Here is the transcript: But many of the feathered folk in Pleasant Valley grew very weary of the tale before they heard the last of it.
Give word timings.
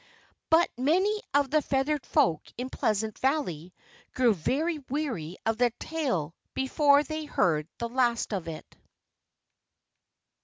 But 0.49 0.67
many 0.79 1.21
of 1.31 1.51
the 1.51 1.61
feathered 1.61 2.07
folk 2.07 2.41
in 2.57 2.71
Pleasant 2.71 3.19
Valley 3.19 3.71
grew 4.15 4.33
very 4.33 4.79
weary 4.89 5.37
of 5.45 5.57
the 5.59 5.69
tale 5.79 6.33
before 6.55 7.03
they 7.03 7.25
heard 7.25 7.67
the 7.77 7.87
last 7.87 8.33
of 8.33 8.47
it. 8.47 8.65